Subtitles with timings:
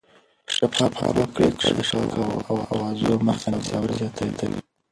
[0.55, 1.47] شفافه پرېکړې
[1.77, 2.11] د شک
[2.49, 4.59] او اوازو مخه نیسي او باور زیاتوي